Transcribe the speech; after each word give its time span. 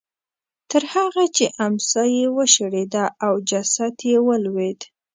تر 0.71 0.83
هغې 0.93 1.25
چې 1.35 1.45
امسا 1.65 2.03
یې 2.17 2.25
وشړېده 2.37 3.05
او 3.25 3.33
جسد 3.49 3.95
یې 4.09 4.17
ولوېد. 4.27 4.79